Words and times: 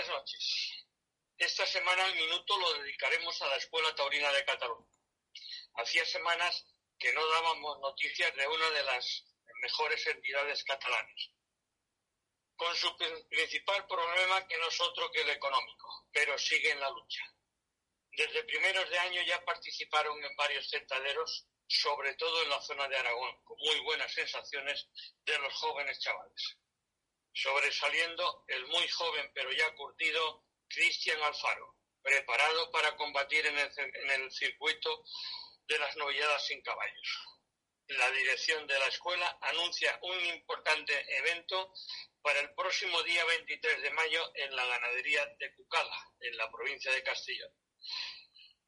Buenas 0.00 0.16
noches. 0.16 0.86
Esta 1.36 1.66
semana 1.66 2.06
el 2.06 2.14
minuto 2.14 2.58
lo 2.58 2.72
dedicaremos 2.80 3.42
a 3.42 3.48
la 3.48 3.56
Escuela 3.56 3.94
Taurina 3.94 4.32
de 4.32 4.46
Cataluña. 4.46 4.96
Hacía 5.74 6.06
semanas 6.06 6.64
que 6.98 7.12
no 7.12 7.26
dábamos 7.28 7.80
noticias 7.80 8.34
de 8.34 8.48
una 8.48 8.70
de 8.70 8.82
las 8.84 9.26
mejores 9.60 10.06
entidades 10.06 10.64
catalanas, 10.64 11.30
con 12.56 12.74
su 12.76 12.96
principal 13.28 13.86
problema 13.86 14.48
que 14.48 14.56
no 14.56 14.68
es 14.68 14.80
otro 14.80 15.10
que 15.10 15.20
el 15.20 15.28
económico, 15.28 16.08
pero 16.10 16.38
sigue 16.38 16.70
en 16.70 16.80
la 16.80 16.88
lucha. 16.88 17.22
Desde 18.12 18.44
primeros 18.44 18.88
de 18.88 18.98
año 19.00 19.20
ya 19.20 19.44
participaron 19.44 20.16
en 20.24 20.34
varios 20.34 20.66
centaderos, 20.70 21.46
sobre 21.68 22.14
todo 22.14 22.42
en 22.42 22.48
la 22.48 22.62
zona 22.62 22.88
de 22.88 22.96
Aragón, 22.96 23.44
con 23.44 23.58
muy 23.58 23.80
buenas 23.80 24.10
sensaciones 24.14 24.88
de 25.26 25.38
los 25.40 25.52
jóvenes 25.56 26.00
chavales. 26.00 26.56
Sobresaliendo 27.32 28.44
el 28.48 28.66
muy 28.66 28.88
joven 28.88 29.30
pero 29.34 29.52
ya 29.52 29.74
curtido 29.74 30.44
Cristian 30.68 31.20
Alfaro, 31.22 31.76
preparado 32.02 32.70
para 32.70 32.96
combatir 32.96 33.46
en 33.46 33.58
el, 33.58 34.30
circuito 34.30 35.04
de 35.66 35.78
las 35.78 35.96
novilladas 35.96 36.46
sin 36.46 36.62
caballos. 36.62 37.18
La 37.88 38.10
dirección 38.12 38.66
de 38.66 38.78
la 38.78 38.86
escuela 38.86 39.38
anuncia 39.42 39.98
un 40.02 40.26
importante 40.26 40.94
evento 41.18 41.72
para 42.22 42.40
el 42.40 42.54
próximo 42.54 43.02
día 43.02 43.24
23 43.24 43.82
de 43.82 43.90
mayo 43.90 44.30
en 44.34 44.54
la 44.54 44.64
ganadería 44.64 45.26
de 45.38 45.54
Cucala, 45.54 46.12
en 46.20 46.36
la 46.36 46.50
provincia 46.50 46.92
de 46.92 47.02
Castellón. 47.02 47.52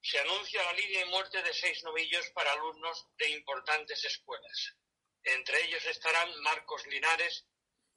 Se 0.03 0.19
anuncia 0.19 0.65
la 0.65 0.73
línea 0.73 1.01
de 1.01 1.11
muerte 1.11 1.41
de 1.42 1.55
seis 1.55 1.84
novillos 1.84 2.29
para 2.31 2.53
alumnos 2.53 3.06
de 3.17 3.31
importantes 3.31 4.05
escuelas. 4.05 4.77
Entre 5.23 5.65
ellos 5.67 5.84
estarán 5.87 6.41
Marcos 6.41 6.84
Linares, 6.89 7.47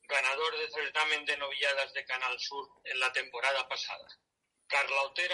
ganador 0.08 0.58
del 0.58 0.72
certamen 0.72 1.26
de 1.26 1.38
novilladas 1.38 1.94
de 1.94 2.06
Canal 2.06 2.40
Sur 2.40 2.68
en 2.84 3.00
la 3.00 3.12
temporada 3.12 3.68
pasada. 3.68 4.08
Carla 4.68 5.02
de, 5.16 5.30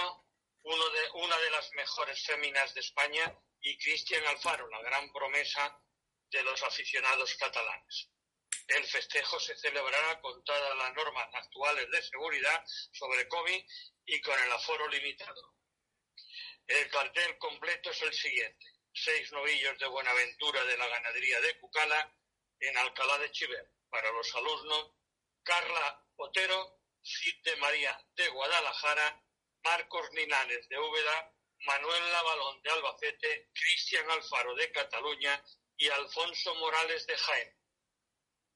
una 1.13 1.37
de 1.37 1.51
las 1.51 1.71
mejores 1.73 2.25
féminas 2.25 2.73
de 2.73 2.81
España, 2.81 3.35
y 3.61 3.77
Cristian 3.77 4.25
Alfaro, 4.27 4.67
la 4.69 4.81
gran 4.81 5.11
promesa 5.11 5.79
de 6.29 6.43
los 6.43 6.61
aficionados 6.63 7.35
catalanes. 7.35 8.09
El 8.67 8.83
festejo 8.85 9.39
se 9.39 9.55
celebrará 9.57 10.19
con 10.21 10.43
todas 10.43 10.77
las 10.77 10.93
normas 10.93 11.27
actuales 11.33 11.89
de 11.91 12.01
seguridad 12.01 12.63
sobre 12.91 13.27
COVID 13.27 13.63
y 14.05 14.21
con 14.21 14.39
el 14.39 14.51
aforo 14.51 14.87
limitado. 14.87 15.55
El 16.67 16.89
cartel 16.89 17.37
completo 17.37 17.91
es 17.91 18.01
el 18.01 18.13
siguiente. 18.13 18.65
Seis 18.93 19.31
novillos 19.31 19.77
de 19.77 19.87
Buenaventura 19.87 20.63
de 20.63 20.77
la 20.77 20.87
ganadería 20.87 21.39
de 21.41 21.59
Cucala 21.59 22.15
en 22.59 22.77
Alcalá 22.77 23.17
de 23.19 23.31
Chiver. 23.31 23.71
Para 23.91 24.11
los 24.13 24.35
alumnos, 24.35 24.93
Carla 25.43 26.07
Otero, 26.15 26.79
Cid 27.03 27.43
de 27.43 27.55
María 27.57 27.99
de 28.15 28.29
Guadalajara, 28.29 29.23
Marcos 29.63 30.09
Linares 30.13 30.67
de 30.69 30.79
Úbeda, 30.79 31.35
Manuel 31.65 32.11
Lavalón 32.11 32.61
de 32.63 32.71
Albacete, 32.71 33.49
Cristian 33.53 34.09
Alfaro 34.09 34.55
de 34.55 34.71
Cataluña 34.71 35.43
y 35.77 35.89
Alfonso 35.89 36.55
Morales 36.55 37.05
de 37.05 37.17
Jaén. 37.17 37.55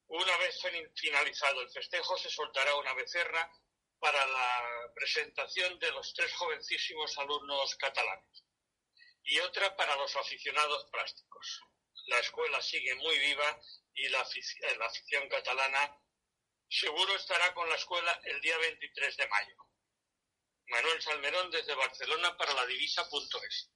Una 0.07 0.37
vez 0.37 0.59
finalizado 0.95 1.61
el 1.61 1.69
festejo 1.69 2.17
se 2.17 2.29
soltará 2.29 2.75
una 2.75 2.93
becerra 2.93 3.51
para 3.99 4.25
la 4.25 4.91
presentación 4.93 5.77
de 5.79 5.91
los 5.91 6.13
tres 6.13 6.33
jovencísimos 6.33 7.17
alumnos 7.17 7.75
catalanes 7.75 8.45
y 9.23 9.39
otra 9.39 9.75
para 9.75 9.95
los 9.95 10.15
aficionados 10.15 10.85
plásticos. 10.91 11.61
La 12.05 12.19
escuela 12.19 12.61
sigue 12.61 12.93
muy 12.95 13.17
viva 13.19 13.61
y 13.93 14.09
la, 14.09 14.21
afición, 14.21 14.79
la 14.79 14.85
afición 14.85 15.27
catalana 15.29 15.99
seguro 16.69 17.15
estará 17.15 17.53
con 17.53 17.67
la 17.69 17.75
escuela 17.75 18.19
el 18.25 18.41
día 18.41 18.57
23 18.57 19.17
de 19.17 19.27
mayo. 19.27 19.55
Manuel 20.67 21.01
Salmerón 21.01 21.51
desde 21.51 21.75
Barcelona 21.75 22.35
para 22.37 22.53
la 22.53 22.65
divisa.es. 22.65 23.71